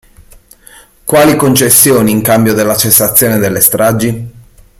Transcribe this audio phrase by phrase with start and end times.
[1.05, 4.31] Quali concessioni in cambio della cessazione delle stragi?